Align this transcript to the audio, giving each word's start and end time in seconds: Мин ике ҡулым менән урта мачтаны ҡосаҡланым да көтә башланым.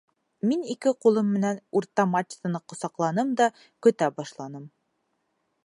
Мин 0.51 0.61
ике 0.73 0.93
ҡулым 1.05 1.27
менән 1.33 1.59
урта 1.81 2.05
мачтаны 2.13 2.63
ҡосаҡланым 2.73 3.35
да 3.43 3.51
көтә 3.87 4.09
башланым. 4.23 4.65